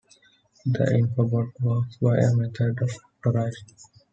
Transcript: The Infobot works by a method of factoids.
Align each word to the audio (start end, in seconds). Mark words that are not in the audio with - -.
The 0.65 0.79
Infobot 0.97 1.51
works 1.61 1.97
by 1.97 2.17
a 2.17 2.33
method 2.35 2.81
of 2.81 2.89
factoids. 3.23 3.83